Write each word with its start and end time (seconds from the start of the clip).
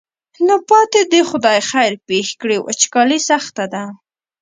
نو 0.45 0.55
پاتې 0.69 1.01
دې 1.11 1.21
خدای 1.29 1.59
خیر 1.69 1.93
پېښ 2.07 2.27
کړي 2.41 2.57
وچکالي 2.59 3.19
سخته 3.29 3.65
ده. 3.73 3.83